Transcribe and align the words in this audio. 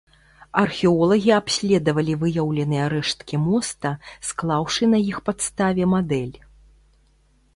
Археолагі 0.61 1.31
абследавалі 1.39 2.13
выяўленыя 2.23 2.85
рэшткі 2.95 3.35
моста, 3.43 3.91
склаўшы 4.31 4.83
на 4.97 5.05
іх 5.13 5.17
падставе 5.27 5.83
мадэль. 5.95 6.35